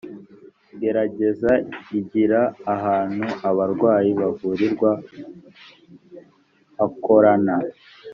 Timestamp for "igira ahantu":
1.99-3.25